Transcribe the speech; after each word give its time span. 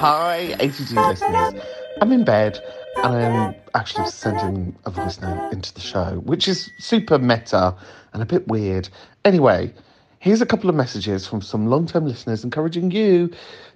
Hi, 0.00 0.56
ATG 0.60 0.96
listeners. 0.96 1.62
I'm 2.00 2.10
in 2.10 2.24
bed 2.24 2.58
and 3.04 3.14
I'm 3.14 3.54
actually 3.74 4.06
sending 4.06 4.74
a 4.86 4.90
voice 4.90 5.20
note 5.20 5.52
into 5.52 5.74
the 5.74 5.82
show, 5.82 6.22
which 6.24 6.48
is 6.48 6.70
super 6.78 7.18
meta 7.18 7.76
and 8.14 8.22
a 8.22 8.24
bit 8.24 8.48
weird. 8.48 8.88
Anyway, 9.26 9.74
here's 10.18 10.40
a 10.40 10.46
couple 10.46 10.70
of 10.70 10.74
messages 10.74 11.26
from 11.26 11.42
some 11.42 11.66
long 11.66 11.86
term 11.86 12.06
listeners 12.06 12.44
encouraging 12.44 12.90
you 12.90 13.30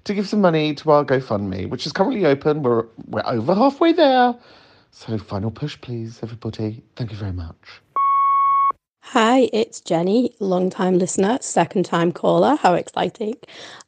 to 0.05 0.15
give 0.15 0.27
some 0.27 0.41
money 0.41 0.75
to 0.77 0.93
our 0.93 1.05
GoFundMe, 1.05 1.68
which 1.68 1.84
is 1.84 1.93
currently 1.93 2.25
open. 2.25 2.62
We're, 2.62 2.86
we're 3.06 3.27
over 3.27 3.54
halfway 3.54 3.93
there. 3.93 4.34
So, 4.93 5.18
final 5.18 5.50
push, 5.50 5.79
please, 5.79 6.20
everybody. 6.22 6.82
Thank 6.96 7.11
you 7.11 7.18
very 7.18 7.32
much. 7.32 7.82
Hi, 9.09 9.48
it's 9.52 9.80
Jenny, 9.80 10.34
long 10.41 10.70
time 10.70 10.98
listener, 10.98 11.39
second 11.41 11.84
time 11.84 12.11
caller. 12.11 12.57
How 12.57 12.75
exciting! 12.75 13.37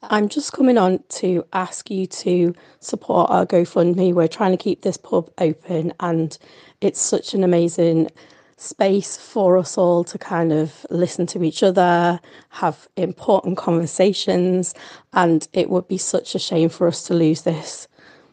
I'm 0.02 0.28
just 0.28 0.52
coming 0.52 0.78
on 0.78 1.02
to 1.08 1.44
ask 1.52 1.90
you 1.90 2.06
to 2.06 2.54
support 2.78 3.30
our 3.30 3.44
GoFundMe. 3.44 4.14
We're 4.14 4.28
trying 4.28 4.52
to 4.52 4.62
keep 4.62 4.82
this 4.82 4.96
pub 4.96 5.30
open, 5.38 5.92
and 5.98 6.38
it's 6.80 7.00
such 7.00 7.34
an 7.34 7.42
amazing 7.42 8.08
space 8.56 9.16
for 9.16 9.56
us 9.56 9.77
all 9.77 10.05
to 10.05 10.18
kind 10.18 10.52
of 10.52 10.86
listen 10.91 11.27
to 11.28 11.42
each 11.42 11.62
other, 11.62 12.20
have 12.50 12.86
important 12.96 13.56
conversations, 13.56 14.74
and 15.14 15.48
it 15.55 15.70
would 15.70 15.88
be 15.88 15.98
such 15.98 16.36
a 16.36 16.38
shame 16.38 16.69
for 16.69 16.86
us 16.86 17.05
to 17.05 17.14
lose 17.14 17.42
this. 17.42 17.88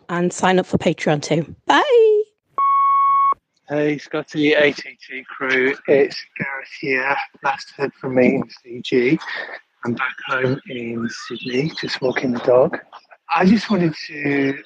And 0.09 0.31
sign 0.31 0.59
up 0.59 0.67
for 0.67 0.77
Patreon 0.77 1.23
too. 1.23 1.55
Bye. 1.65 2.12
Hey, 3.69 3.97
Scotty, 3.97 4.51
ATG 4.51 5.25
crew. 5.25 5.73
It's 5.87 6.25
Gareth 6.37 6.67
here. 6.81 7.15
Last 7.45 7.71
heard 7.77 7.93
from 7.93 8.15
me 8.15 8.35
in 8.35 8.43
Fiji. 8.61 9.17
I'm 9.85 9.93
back 9.93 10.15
home 10.27 10.59
in 10.67 11.07
Sydney, 11.09 11.71
just 11.79 12.01
walking 12.01 12.33
the 12.33 12.39
dog. 12.39 12.77
I 13.33 13.45
just 13.45 13.69
wanted 13.69 13.95
to 14.07 14.61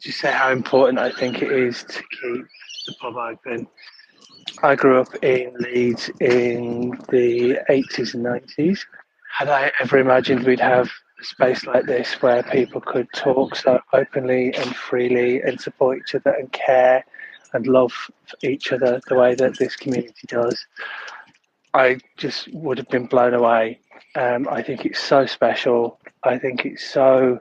just 0.00 0.20
say 0.20 0.32
how 0.32 0.50
important 0.50 0.98
I 0.98 1.12
think 1.12 1.42
it 1.42 1.52
is 1.52 1.84
to 1.84 1.98
keep 1.98 2.46
the 2.86 2.94
pub 2.98 3.16
open. 3.16 3.68
I 4.62 4.76
grew 4.76 4.98
up 4.98 5.14
in 5.22 5.52
Leeds 5.58 6.10
in 6.22 6.92
the 7.10 7.58
80s 7.68 8.14
and 8.14 8.24
90s. 8.24 8.80
Had 9.30 9.48
I 9.48 9.70
ever 9.78 9.98
imagined 9.98 10.46
we'd 10.46 10.58
have 10.58 10.88
a 11.20 11.24
space 11.24 11.66
like 11.66 11.84
this 11.84 12.14
where 12.22 12.42
people 12.44 12.80
could 12.80 13.08
talk 13.14 13.56
so 13.56 13.78
openly 13.92 14.54
and 14.54 14.74
freely 14.74 15.42
and 15.42 15.60
support 15.60 15.98
each 15.98 16.14
other 16.14 16.30
and 16.30 16.50
care 16.50 17.04
and 17.52 17.66
love 17.66 17.92
each 18.42 18.72
other 18.72 19.00
the 19.08 19.14
way 19.14 19.34
that 19.34 19.58
this 19.58 19.76
community 19.76 20.26
does, 20.26 20.66
I 21.74 21.98
just 22.16 22.52
would 22.52 22.78
have 22.78 22.88
been 22.88 23.06
blown 23.06 23.34
away. 23.34 23.80
Um, 24.14 24.48
I 24.50 24.62
think 24.62 24.84
it's 24.84 25.00
so 25.00 25.26
special. 25.26 26.00
I 26.24 26.38
think 26.38 26.64
it's 26.64 26.84
so 26.84 27.40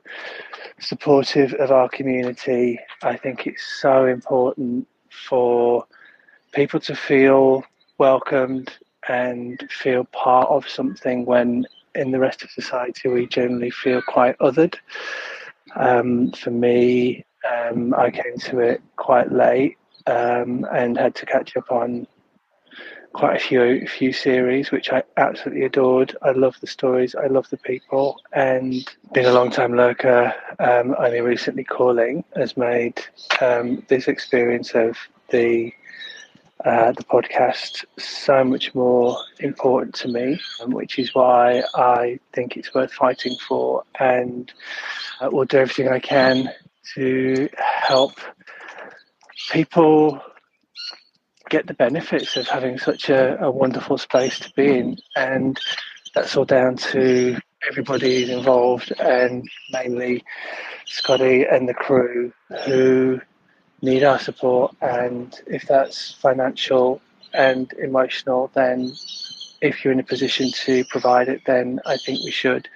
supportive 0.80 1.54
of 1.56 1.72
our 1.72 1.90
community. 1.90 2.80
I 3.04 3.16
think 3.16 3.48
it's 3.48 3.64
so 3.82 4.06
important 4.06 4.88
for 5.10 5.86
people 6.54 6.80
to 6.82 6.96
feel 6.96 7.64
welcomed 7.98 8.78
and 9.08 9.68
feel 9.72 10.04
part 10.06 10.50
of 10.50 10.68
something 10.68 11.26
when 11.26 11.66
in 11.96 12.12
the 12.12 12.20
rest 12.20 12.44
of 12.44 12.52
society 12.52 13.10
we 13.10 13.26
generally 13.26 13.72
feel 13.72 14.02
quite 14.02 14.38
othered. 14.40 14.76
Um, 15.76 16.32
for 16.32 16.52
me, 16.52 17.26
um, 17.50 17.94
I 17.94 18.12
came 18.12 18.38
to 18.40 18.60
it 18.60 18.82
quite 18.98 19.32
late 19.32 19.78
um, 20.08 20.66
and 20.72 20.98
had 20.98 21.16
to 21.16 21.26
catch 21.26 21.56
up 21.58 21.72
on 21.72 22.08
quite 23.14 23.38
a 23.38 23.40
few 23.40 23.88
few 23.88 24.14
series, 24.14 24.72
which 24.72 24.92
I 24.92 25.04
absolutely 25.18 25.66
adored. 25.66 26.16
I 26.22 26.32
love 26.32 26.56
the 26.62 26.68
stories, 26.68 27.16
I 27.16 27.28
love 27.28 27.50
the 27.50 27.58
people, 27.58 28.20
and 28.32 28.74
being 29.14 29.26
a 29.26 29.34
long 29.34 29.50
time 29.52 29.76
lurker, 29.76 30.34
um, 30.60 30.96
only 30.98 31.22
recently 31.22 31.64
calling 31.64 32.24
has 32.36 32.56
made 32.56 33.02
um, 33.42 33.84
this 33.88 34.08
experience 34.08 34.74
of 34.76 34.98
the 35.30 35.74
uh, 36.66 36.92
the 36.92 37.04
podcast 37.04 37.86
so 38.00 38.44
much 38.44 38.74
more 38.74 39.18
important 39.40 39.94
to 39.96 40.08
me, 40.08 40.40
um, 40.62 40.72
which 40.72 40.98
is 40.98 41.14
why 41.14 41.64
I 41.76 42.20
think 42.34 42.58
it's 42.58 42.74
worth 42.74 42.92
fighting 42.94 43.36
for, 43.48 43.84
and 44.00 44.52
uh, 45.22 45.30
will 45.32 45.46
do 45.46 45.58
everything 45.58 45.88
I 45.90 46.00
can 46.00 46.52
to 46.96 47.50
help 47.58 48.20
people 49.52 50.22
get 51.50 51.68
the 51.68 51.74
benefits 51.74 52.36
of 52.36 52.48
having 52.48 52.78
such 52.78 53.10
a, 53.10 53.42
a 53.44 53.52
wonderful 53.52 53.98
space 53.98 54.40
to 54.40 54.52
be 54.56 54.78
in. 54.78 54.98
And 55.16 55.60
that's 56.14 56.36
all 56.36 56.46
down 56.46 56.78
to 56.78 57.40
everybody 57.68 58.32
involved 58.32 58.92
and 59.00 59.48
mainly 59.72 60.24
Scotty 60.86 61.44
and 61.44 61.68
the 61.68 61.74
crew 61.74 62.32
who 62.66 63.20
need 63.82 64.04
our 64.04 64.20
support. 64.20 64.76
And 64.82 65.40
if 65.48 65.68
that's 65.68 66.14
financial 66.14 67.02
and 67.34 67.72
emotional, 67.74 68.52
then 68.54 68.94
if 69.62 69.84
you're 69.84 69.94
in 69.94 70.00
a 70.00 70.04
position 70.04 70.52
to 70.66 70.86
provide 70.86 71.30
it, 71.30 71.42
then 71.46 71.80
I 71.86 71.98
think 71.98 72.24
we 72.24 72.32
should. 72.32 72.68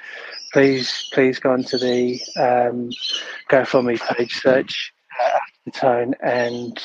Please, 0.54 1.10
please 1.14 1.40
go 1.40 1.54
onto 1.54 1.78
the 1.78 2.20
um, 2.38 2.90
GoFundMe 3.50 4.00
page, 4.00 4.42
search 4.42 4.94
uh, 5.22 5.40
the 5.66 5.72
tone 5.72 6.16
and 6.22 6.78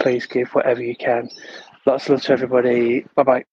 please 0.00 0.26
give 0.26 0.48
whatever 0.50 0.82
you 0.82 0.96
can. 0.96 1.28
Lots 1.86 2.04
of 2.04 2.10
love 2.10 2.22
to 2.22 2.32
everybody. 2.32 3.04
Bye 3.14 3.22
bye. 3.22 3.44